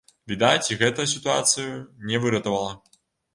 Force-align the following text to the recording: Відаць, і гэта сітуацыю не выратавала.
Відаць, 0.29 0.71
і 0.71 0.77
гэта 0.79 1.05
сітуацыю 1.11 1.67
не 2.13 2.23
выратавала. 2.25 2.73